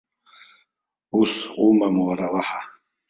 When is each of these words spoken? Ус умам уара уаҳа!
Ус 1.19 1.33
умам 1.67 1.95
уара 2.05 2.27
уаҳа! 2.33 2.61